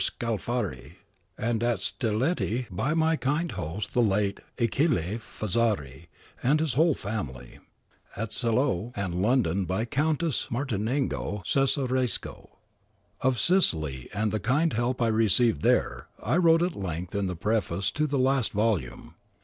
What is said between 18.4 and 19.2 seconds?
volume.